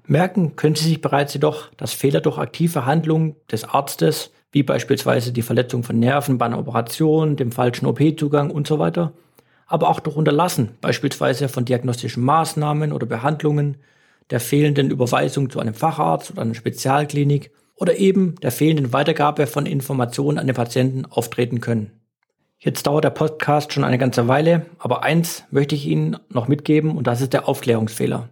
Merken 0.06 0.56
können 0.56 0.76
Sie 0.76 0.88
sich 0.88 1.00
bereits 1.02 1.34
jedoch, 1.34 1.68
dass 1.76 1.92
Fehler 1.92 2.20
durch 2.20 2.38
aktive 2.38 2.86
Handlungen 2.86 3.36
des 3.50 3.64
Arztes, 3.64 4.32
wie 4.52 4.62
beispielsweise 4.62 5.32
die 5.32 5.42
Verletzung 5.42 5.82
von 5.82 5.98
Nerven 5.98 6.38
bei 6.38 6.46
einer 6.46 6.58
Operation, 6.58 7.36
dem 7.36 7.52
falschen 7.52 7.86
OP-Zugang 7.86 8.50
und 8.50 8.66
so 8.66 8.78
aber 9.68 9.90
auch 9.90 10.00
durch 10.00 10.16
Unterlassen, 10.16 10.70
beispielsweise 10.80 11.48
von 11.48 11.64
diagnostischen 11.64 12.24
Maßnahmen 12.24 12.92
oder 12.92 13.04
Behandlungen, 13.04 13.78
der 14.30 14.40
fehlenden 14.40 14.90
Überweisung 14.90 15.50
zu 15.50 15.58
einem 15.58 15.74
Facharzt 15.74 16.30
oder 16.30 16.42
einer 16.42 16.54
Spezialklinik 16.54 17.50
oder 17.76 17.96
eben 17.96 18.34
der 18.42 18.50
fehlenden 18.50 18.92
Weitergabe 18.92 19.46
von 19.46 19.66
Informationen 19.66 20.38
an 20.38 20.46
den 20.46 20.56
Patienten 20.56 21.04
auftreten 21.04 21.60
können. 21.60 21.92
Jetzt 22.58 22.86
dauert 22.86 23.04
der 23.04 23.10
Podcast 23.10 23.72
schon 23.72 23.84
eine 23.84 23.98
ganze 23.98 24.28
Weile, 24.28 24.66
aber 24.78 25.02
eins 25.02 25.44
möchte 25.50 25.74
ich 25.74 25.86
Ihnen 25.86 26.16
noch 26.30 26.48
mitgeben 26.48 26.96
und 26.96 27.06
das 27.06 27.20
ist 27.20 27.34
der 27.34 27.48
Aufklärungsfehler. 27.48 28.30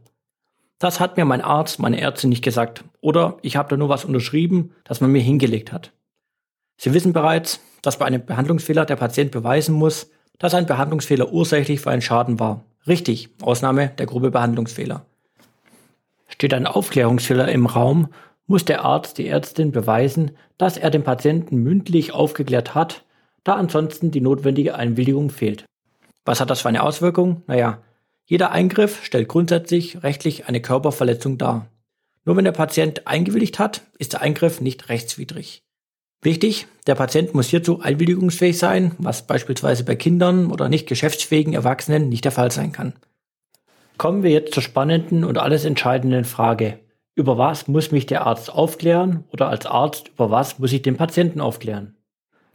Das 0.78 0.98
hat 0.98 1.16
mir 1.16 1.24
mein 1.24 1.42
Arzt, 1.42 1.78
meine 1.78 2.00
Ärztin 2.00 2.30
nicht 2.30 2.42
gesagt 2.42 2.84
oder 3.00 3.36
ich 3.42 3.56
habe 3.56 3.68
da 3.68 3.76
nur 3.76 3.90
was 3.90 4.04
unterschrieben, 4.04 4.72
das 4.84 5.00
man 5.00 5.12
mir 5.12 5.22
hingelegt 5.22 5.72
hat. 5.72 5.92
Sie 6.76 6.94
wissen 6.94 7.12
bereits, 7.12 7.60
dass 7.82 7.98
bei 7.98 8.06
einem 8.06 8.24
Behandlungsfehler 8.24 8.86
der 8.86 8.96
Patient 8.96 9.30
beweisen 9.30 9.74
muss, 9.74 10.10
dass 10.38 10.54
ein 10.54 10.66
Behandlungsfehler 10.66 11.32
ursächlich 11.32 11.80
für 11.80 11.90
einen 11.90 12.02
Schaden 12.02 12.40
war. 12.40 12.64
Richtig, 12.86 13.28
Ausnahme 13.40 13.88
der 13.98 14.06
grobe 14.06 14.30
Behandlungsfehler. 14.30 15.06
Steht 16.28 16.54
ein 16.54 16.66
Aufklärungsfehler 16.66 17.48
im 17.48 17.66
Raum, 17.66 18.08
muss 18.46 18.64
der 18.64 18.84
Arzt, 18.84 19.18
die 19.18 19.28
Ärztin 19.28 19.72
beweisen, 19.72 20.32
dass 20.58 20.76
er 20.76 20.90
den 20.90 21.02
Patienten 21.02 21.56
mündlich 21.56 22.12
aufgeklärt 22.12 22.74
hat, 22.74 23.04
da 23.42 23.54
ansonsten 23.54 24.10
die 24.10 24.20
notwendige 24.20 24.74
Einwilligung 24.74 25.30
fehlt. 25.30 25.64
Was 26.24 26.40
hat 26.40 26.50
das 26.50 26.62
für 26.62 26.68
eine 26.68 26.82
Auswirkung? 26.82 27.42
Naja, 27.46 27.82
jeder 28.26 28.52
Eingriff 28.52 29.04
stellt 29.04 29.28
grundsätzlich 29.28 30.02
rechtlich 30.02 30.46
eine 30.48 30.62
Körperverletzung 30.62 31.36
dar. 31.36 31.68
Nur 32.24 32.36
wenn 32.36 32.44
der 32.44 32.52
Patient 32.52 33.06
eingewilligt 33.06 33.58
hat, 33.58 33.82
ist 33.98 34.14
der 34.14 34.22
Eingriff 34.22 34.60
nicht 34.62 34.88
rechtswidrig. 34.88 35.62
Wichtig, 36.22 36.66
der 36.86 36.94
Patient 36.94 37.34
muss 37.34 37.48
hierzu 37.48 37.80
einwilligungsfähig 37.80 38.56
sein, 38.56 38.92
was 38.96 39.26
beispielsweise 39.26 39.84
bei 39.84 39.94
Kindern 39.94 40.50
oder 40.50 40.70
nicht 40.70 40.88
geschäftsfähigen 40.88 41.52
Erwachsenen 41.52 42.08
nicht 42.08 42.24
der 42.24 42.32
Fall 42.32 42.50
sein 42.50 42.72
kann. 42.72 42.94
Kommen 43.98 44.22
wir 44.22 44.30
jetzt 44.30 44.54
zur 44.54 44.62
spannenden 44.62 45.22
und 45.22 45.36
alles 45.36 45.66
entscheidenden 45.66 46.24
Frage. 46.24 46.78
Über 47.16 47.38
was 47.38 47.68
muss 47.68 47.92
mich 47.92 48.06
der 48.06 48.26
Arzt 48.26 48.52
aufklären 48.52 49.24
oder 49.32 49.48
als 49.48 49.66
Arzt 49.66 50.08
über 50.08 50.30
was 50.30 50.58
muss 50.58 50.72
ich 50.72 50.82
den 50.82 50.96
Patienten 50.96 51.40
aufklären? 51.40 51.96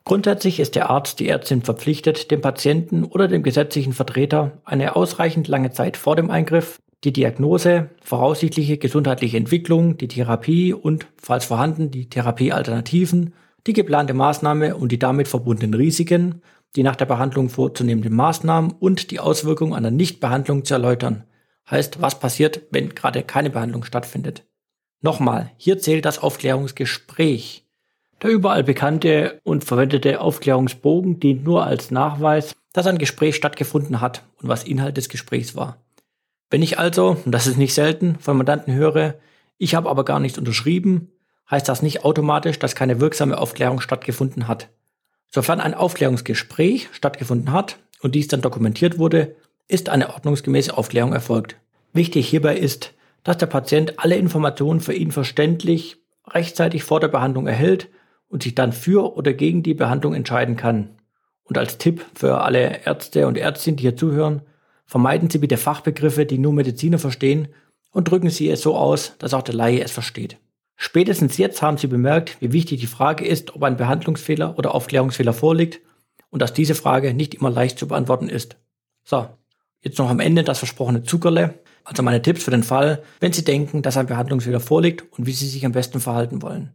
Grundsätzlich 0.04 0.60
ist 0.60 0.76
der 0.76 0.90
Arzt, 0.90 1.20
die 1.20 1.30
Ärztin 1.30 1.62
verpflichtet, 1.62 2.32
dem 2.32 2.42
Patienten 2.42 3.04
oder 3.04 3.28
dem 3.28 3.44
gesetzlichen 3.44 3.94
Vertreter 3.94 4.60
eine 4.66 4.96
ausreichend 4.96 5.48
lange 5.48 5.72
Zeit 5.72 5.98
vor 5.98 6.16
dem 6.16 6.30
Eingriff 6.30 6.80
die 7.04 7.14
Diagnose, 7.14 7.90
voraussichtliche 8.02 8.78
gesundheitliche 8.78 9.38
Entwicklung, 9.38 9.98
die 9.98 10.10
Therapie 10.10 10.74
und, 10.74 11.08
falls 11.16 11.46
vorhanden, 11.46 11.92
die 11.92 12.10
Therapiealternativen, 12.10 13.34
die 13.68 13.74
geplante 13.74 14.14
Maßnahme 14.14 14.76
und 14.76 14.92
die 14.92 15.00
damit 15.00 15.28
verbundenen 15.28 15.74
Risiken, 15.74 16.42
die 16.76 16.84
nach 16.84 16.98
der 16.98 17.06
Behandlung 17.06 17.50
vorzunehmenden 17.50 18.14
Maßnahmen 18.14 18.72
und 18.72 19.12
die 19.12 19.20
Auswirkungen 19.20 19.74
einer 19.74 19.92
Nichtbehandlung 19.92 20.66
zu 20.66 20.74
erläutern. 20.74 21.24
Heißt, 21.70 22.02
was 22.02 22.20
passiert, 22.20 22.64
wenn 22.72 22.90
gerade 22.90 23.24
keine 23.24 23.50
Behandlung 23.50 23.84
stattfindet. 23.84 24.49
Nochmal, 25.02 25.52
hier 25.58 25.80
zählt 25.80 26.06
das 26.06 26.20
Aufklärungsgespräch. 26.20 27.66
Der 28.22 28.32
überall 28.32 28.64
bekannte 28.64 29.40
und 29.44 29.64
verwendete 29.64 30.20
Aufklärungsbogen 30.20 31.20
dient 31.20 31.46
nur 31.46 31.64
als 31.64 31.90
Nachweis, 31.90 32.54
dass 32.74 32.86
ein 32.86 32.98
Gespräch 32.98 33.36
stattgefunden 33.36 34.02
hat 34.02 34.24
und 34.42 34.50
was 34.50 34.66
Inhalt 34.66 34.98
des 34.98 35.08
Gesprächs 35.08 35.56
war. 35.56 35.78
Wenn 36.50 36.62
ich 36.62 36.80
also, 36.80 37.18
und 37.24 37.32
das 37.32 37.48
ist 37.48 37.58
nicht 37.58 37.74
selten, 37.74 38.18
von 38.20 38.36
Mandanten 38.36 38.74
höre, 38.74 39.16
ich 39.58 39.76
habe 39.76 39.90
aber 39.90 40.04
gar 40.04 40.20
nichts 40.20 40.38
unterschrieben, 40.38 41.12
heißt 41.50 41.70
das 41.70 41.82
nicht 41.82 42.04
automatisch, 42.04 42.60
dass 42.60 42.76
keine 42.76 43.00
wirksame 43.00 43.38
Aufklärung 43.38 43.80
stattgefunden 43.80 44.48
hat. 44.48 44.70
Sofern 45.32 45.62
ein 45.62 45.74
Aufklärungsgespräch 45.74 46.90
stattgefunden 46.92 47.52
hat 47.54 47.78
und 48.02 48.16
dies 48.16 48.28
dann 48.28 48.42
dokumentiert 48.42 48.98
wurde, 48.98 49.36
ist 49.68 49.90
eine 49.90 50.10
ordnungsgemäße 50.10 50.76
Aufklärung 50.76 51.14
erfolgt. 51.14 51.56
Wichtig 51.94 52.28
hierbei 52.28 52.58
ist, 52.58 52.94
dass 53.24 53.38
der 53.38 53.48
Patient 53.48 54.00
alle 54.00 54.16
Informationen 54.16 54.80
für 54.80 54.94
ihn 54.94 55.12
verständlich 55.12 55.98
rechtzeitig 56.28 56.84
vor 56.84 57.00
der 57.00 57.08
Behandlung 57.08 57.48
erhält 57.48 57.90
und 58.28 58.44
sich 58.44 58.56
dann 58.56 58.72
für 58.72 59.16
oder 59.16 59.34
gegen 59.34 59.64
die 59.64 59.74
Behandlung 59.74 60.14
entscheiden 60.14 60.56
kann. 60.56 60.92
Und 61.44 61.58
als 61.58 61.78
Tipp 61.78 62.06
für 62.14 62.42
alle 62.42 62.86
Ärzte 62.86 63.28
und 63.28 63.38
Ärztinnen, 63.38 63.78
die 63.78 63.82
hier 63.82 63.98
zuhören, 63.98 64.44
vermeiden 64.86 65.30
Sie 65.30 65.40
bitte 65.40 65.58
Fachbegriffe, 65.58 66.26
die 66.26 66.38
nur 66.38 66.54
Mediziner 66.54 67.00
verstehen 67.00 67.48
und 67.92 68.10
drücken 68.10 68.30
Sie 68.30 68.50
es 68.50 68.62
so 68.62 68.76
aus, 68.76 69.14
dass 69.18 69.34
auch 69.34 69.42
der 69.42 69.56
Laie 69.56 69.82
es 69.82 69.92
versteht. 69.92 70.38
Spätestens 70.76 71.38
jetzt 71.38 71.62
haben 71.62 71.78
Sie 71.78 71.88
bemerkt, 71.88 72.38
wie 72.40 72.54
wichtig 72.54 72.80
die 72.80 72.88
Frage 72.88 73.26
ist, 73.26 73.56
ob 73.56 73.64
ein 73.64 73.78
Behandlungsfehler 73.78 74.58
oder 74.58 74.74
Aufklärungsfehler 74.74 75.34
vorliegt 75.34 75.82
und 76.30 76.42
dass 76.42 76.54
diese 76.54 76.76
Frage 76.76 77.14
nicht 77.14 77.34
immer 77.34 77.50
leicht 77.50 77.80
zu 77.80 77.88
beantworten 77.88 78.30
ist. 78.30 78.58
So, 79.04 79.28
jetzt 79.82 79.98
noch 79.98 80.10
am 80.10 80.20
Ende 80.20 80.44
das 80.44 80.60
versprochene 80.60 81.04
Zuckerle, 81.04 81.56
also 81.84 82.04
meine 82.04 82.22
Tipps 82.22 82.44
für 82.44 82.52
den 82.52 82.64
Fall, 82.64 83.04
wenn 83.20 83.34
Sie 83.34 83.44
denken, 83.44 83.82
dass 83.82 83.98
ein 83.98 84.08
Behandlungsfehler 84.08 84.60
vorliegt 84.60 85.06
und 85.18 85.26
wie 85.26 85.34
Sie 85.34 85.48
sich 85.48 85.66
am 85.66 85.72
besten 85.72 86.00
verhalten 86.00 86.42
wollen. 86.42 86.74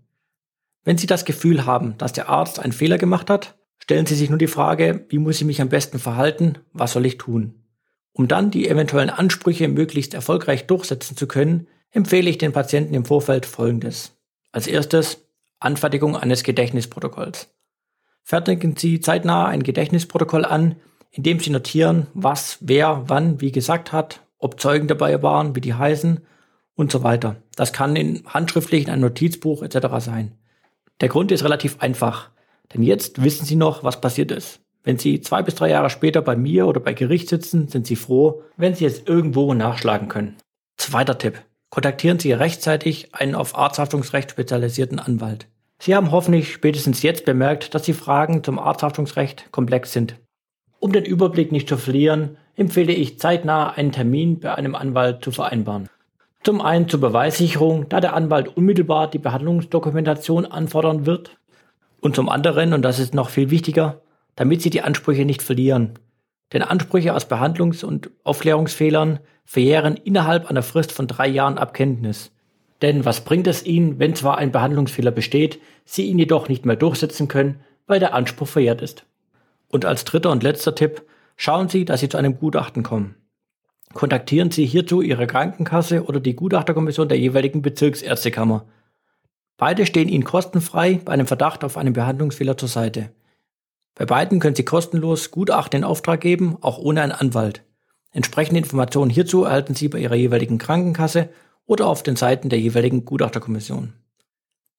Wenn 0.85 0.99
Sie 0.99 1.07
das 1.07 1.25
Gefühl 1.25 1.67
haben, 1.67 1.97
dass 1.99 2.13
der 2.13 2.29
Arzt 2.29 2.59
einen 2.59 2.73
Fehler 2.73 2.99
gemacht 2.99 3.31
hat, 3.31 3.57
stellen 3.79 4.07
Sie 4.07 4.15
sich 4.15 4.29
nur 4.29 4.39
die 4.39 4.47
Frage, 4.47 5.07
wie 5.09 5.19
muss 5.19 5.41
ich 5.41 5.47
mich 5.47 5.61
am 5.61 5.69
besten 5.69 5.99
verhalten, 5.99 6.59
was 6.73 6.93
soll 6.93 7.07
ich 7.07 7.19
tun? 7.19 7.65
Um 8.13 8.29
dann 8.29 8.51
die 8.51 8.69
eventuellen 8.69 9.11
Ansprüche 9.11 9.69
möglichst 9.69 10.15
erfolgreich 10.15 10.67
durchsetzen 10.67 11.17
zu 11.17 11.27
können, 11.27 11.67
empfehle 11.91 12.31
ich 12.31 12.39
den 12.39 12.53
Patienten 12.53 12.95
im 12.95 13.05
Vorfeld 13.05 13.47
Folgendes. 13.47 14.17
Als 14.53 14.67
erstes 14.67 15.27
Anfertigung 15.59 16.17
eines 16.17 16.45
Gedächtnisprotokolls. 16.45 17.49
Fertigen 18.23 18.77
Sie 18.77 19.01
zeitnah 19.01 19.47
ein 19.47 19.63
Gedächtnisprotokoll 19.63 20.45
an, 20.45 20.77
in 21.11 21.23
dem 21.23 21.41
Sie 21.41 21.51
notieren, 21.51 22.07
was, 22.15 22.59
wer, 22.61 23.05
wann, 23.07 23.41
wie 23.41 23.53
gesagt 23.53 23.93
hat, 23.93 24.21
ob 24.45 24.61
Zeugen 24.61 24.89
dabei 24.89 25.23
waren, 25.23 25.57
wie 25.57 25.63
die 25.63 25.73
heißen 25.73 26.21
und 26.75 26.93
so 26.93 27.03
weiter. 27.03 27.37
Das 27.57 27.73
kann 27.73 27.97
in 27.97 28.23
handschriftlich 28.27 28.85
in 28.85 28.91
einem 28.91 29.01
Notizbuch 29.01 29.63
etc. 29.63 29.87
sein. 30.01 30.33
Der 31.01 31.09
Grund 31.09 31.33
ist 31.33 31.45
relativ 31.45 31.81
einfach, 31.81 32.29
denn 32.75 32.83
jetzt 32.83 33.25
wissen 33.25 33.47
Sie 33.47 33.57
noch, 33.57 33.85
was 33.85 34.03
passiert 34.03 34.31
ist. 34.31 34.61
Wenn 34.83 34.99
Sie 34.99 35.23
zwei 35.23 35.43
bis 35.43 35.55
drei 35.55 35.71
Jahre 35.71 35.89
später 35.89 36.21
bei 36.21 36.37
mir 36.37 36.67
oder 36.67 36.79
bei 36.79 36.93
Gericht 36.93 37.31
sitzen, 37.31 37.69
sind 37.69 37.87
Sie 37.87 37.97
froh, 37.97 38.43
wenn 38.59 38.75
Sie 38.75 38.85
es 38.85 39.03
irgendwo 39.07 39.55
nachschlagen 39.55 40.09
können. 40.09 40.37
Zweiter 40.77 41.17
Tipp. 41.17 41.41
Kontaktieren 41.71 42.19
Sie 42.19 42.33
rechtzeitig 42.33 43.15
einen 43.15 43.35
auf 43.35 43.57
Arzthaftungsrecht 43.57 44.31
spezialisierten 44.31 44.99
Anwalt. 44.99 45.47
Sie 45.79 45.95
haben 45.95 46.11
hoffentlich 46.11 46.53
spätestens 46.53 47.03
jetzt 47.03 47.25
bemerkt, 47.25 47.75
dass 47.75 47.83
die 47.83 47.95
Fragen 47.95 48.45
zum 48.45 48.59
Arzthaftungsrecht 48.59 49.51
komplex 49.53 49.93
sind. 49.93 50.17
Um 50.81 50.93
den 50.93 51.07
Überblick 51.07 51.51
nicht 51.51 51.67
zu 51.67 51.79
verlieren, 51.79 52.37
empfehle 52.57 52.93
ich 52.93 53.19
zeitnah 53.19 53.71
einen 53.71 53.93
Termin 53.93 54.41
bei 54.41 54.55
einem 54.55 54.75
Anwalt 54.75 55.25
zu 55.25 55.31
vereinbaren. 55.31 55.89
Zum 56.43 56.61
einen 56.61 56.89
zur 56.89 57.01
Beweissicherung, 57.01 57.89
da 57.89 58.01
der 58.01 58.15
Anwalt 58.15 58.55
unmittelbar 58.57 59.11
die 59.11 59.19
Behandlungsdokumentation 59.19 60.45
anfordern 60.45 61.07
wird. 61.07 61.39
Und 62.01 62.15
zum 62.15 62.29
anderen, 62.29 62.75
und 62.75 62.83
das 62.83 62.99
ist 62.99 63.15
noch 63.15 63.31
viel 63.31 63.51
wichtiger, 63.51 64.03
damit 64.37 64.61
Sie 64.61 64.71
die 64.71 64.83
Ansprüche 64.83 65.25
nicht 65.25 65.43
verlieren. 65.43 65.99
Denn 66.53 66.63
Ansprüche 66.63 67.15
aus 67.15 67.31
Behandlungs- 67.31 67.85
und 67.85 68.11
Aufklärungsfehlern 68.25 69.21
verjähren 69.45 69.97
innerhalb 69.97 70.51
einer 70.51 70.63
Frist 70.63 70.93
von 70.93 71.07
drei 71.07 71.29
Jahren 71.29 71.59
ab 71.59 71.73
Kenntnis. 71.73 72.31
Denn 72.83 73.05
was 73.07 73.23
bringt 73.23 73.47
es 73.47 73.65
Ihnen, 73.65 73.99
wenn 73.99 74.15
zwar 74.15 74.37
ein 74.37 74.53
Behandlungsfehler 74.53 75.11
besteht, 75.11 75.61
Sie 75.87 76.05
ihn 76.05 76.19
jedoch 76.19 76.49
nicht 76.49 76.67
mehr 76.67 76.77
durchsetzen 76.77 77.29
können, 77.29 77.61
weil 77.87 78.01
der 78.01 78.13
Anspruch 78.13 78.49
verjährt 78.49 78.83
ist? 78.83 79.07
Und 79.69 79.87
als 79.87 80.05
dritter 80.05 80.31
und 80.31 80.43
letzter 80.43 80.75
Tipp, 80.75 81.03
schauen 81.37 81.69
Sie, 81.69 81.85
dass 81.85 82.01
Sie 82.01 82.09
zu 82.09 82.17
einem 82.17 82.39
Gutachten 82.39 82.83
kommen. 82.83 83.17
Kontaktieren 83.93 84.51
Sie 84.51 84.67
hierzu 84.67 85.03
Ihre 85.03 85.27
Krankenkasse 85.27 86.05
oder 86.05 86.21
die 86.21 86.35
Gutachterkommission 86.35 87.09
der 87.09 87.19
jeweiligen 87.19 87.63
Bezirksärztekammer. 87.63 88.67
Beide 89.57 89.87
stehen 89.87 90.09
Ihnen 90.09 90.25
kostenfrei 90.25 91.01
bei 91.05 91.13
einem 91.13 91.27
Verdacht 91.27 91.63
auf 91.63 91.77
einen 91.77 91.93
Behandlungsfehler 91.93 92.57
zur 92.57 92.69
Seite. 92.69 93.11
Bei 93.95 94.05
beiden 94.05 94.41
können 94.41 94.57
Sie 94.57 94.65
kostenlos 94.65 95.31
Gutachten 95.31 95.79
in 95.79 95.85
Auftrag 95.85 96.21
geben, 96.21 96.59
auch 96.61 96.79
ohne 96.79 97.03
einen 97.03 97.13
Anwalt. 97.13 97.63
Entsprechende 98.11 98.59
Informationen 98.59 99.11
hierzu 99.11 99.45
erhalten 99.45 99.75
Sie 99.75 99.89
bei 99.89 99.99
Ihrer 99.99 100.17
jeweiligen 100.17 100.59
Krankenkasse 100.59 101.29
oder 101.67 101.87
auf 101.87 102.03
den 102.03 102.17
Seiten 102.17 102.49
der 102.49 102.59
jeweiligen 102.59 103.05
Gutachterkommission. 103.05 103.93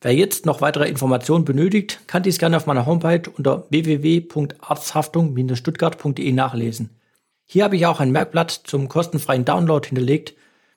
Wer 0.01 0.13
jetzt 0.13 0.45
noch 0.45 0.61
weitere 0.61 0.87
Informationen 0.87 1.45
benötigt, 1.45 2.01
kann 2.07 2.23
dies 2.23 2.37
gerne 2.37 2.57
auf 2.57 2.65
meiner 2.65 2.85
Homepage 2.85 3.23
unter 3.35 3.65
www.arzthaftung-stuttgart.de 3.69 6.31
nachlesen. 6.31 6.89
Hier 7.45 7.63
habe 7.63 7.75
ich 7.75 7.85
auch 7.85 7.99
ein 7.99 8.11
Merkblatt 8.11 8.51
zum 8.51 8.89
kostenfreien 8.89 9.45
Download 9.45 9.87
hinterlegt, 9.87 10.33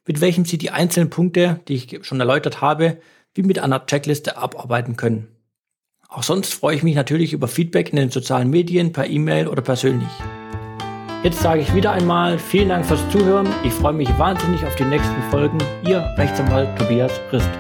mit 0.07 0.21
welchem 0.21 0.45
Sie 0.45 0.59
die 0.59 0.71
einzelnen 0.71 1.11
Punkte, 1.11 1.61
die 1.69 1.75
ich 1.75 2.07
schon 2.07 2.21
erläutert 2.21 2.61
habe, 2.61 2.99
wie 3.35 3.43
mit 3.43 3.59
einer 3.59 3.85
Checkliste 3.87 4.39
abarbeiten 4.39 4.97
können. 4.97 5.29
Auch 6.09 6.23
sonst 6.23 6.55
freue 6.55 6.77
ich 6.77 6.83
mich 6.83 6.95
natürlich 6.95 7.35
über 7.35 7.49
Feedback 7.49 7.91
in 7.91 7.97
den 7.97 8.11
sozialen 8.11 8.49
Medien, 8.49 8.93
per 8.93 9.07
E-Mail 9.07 9.47
oder 9.47 9.61
persönlich. 9.61 10.09
Jetzt 11.23 11.41
sage 11.41 11.61
ich 11.61 11.75
wieder 11.75 11.93
einmal 11.93 12.39
vielen 12.39 12.71
Dank 12.71 12.87
fürs 12.87 13.07
Zuhören. 13.11 13.49
Ich 13.65 13.73
freue 13.73 13.93
mich 13.93 14.09
wahnsinnig 14.19 14.65
auf 14.65 14.77
die 14.77 14.85
nächsten 14.85 15.21
Folgen. 15.31 15.59
Ihr 15.85 15.99
Rechtsanwalt 16.17 16.79
Tobias 16.79 17.13
Christ. 17.29 17.51